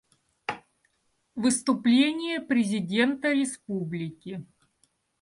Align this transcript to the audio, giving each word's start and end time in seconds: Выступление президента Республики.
Выступление 1.35 2.39
президента 2.41 3.31
Республики. 3.31 4.43